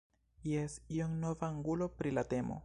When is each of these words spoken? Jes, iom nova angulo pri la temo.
Jes, 0.51 0.77
iom 0.95 1.13
nova 1.27 1.47
angulo 1.51 1.91
pri 2.01 2.17
la 2.21 2.25
temo. 2.35 2.59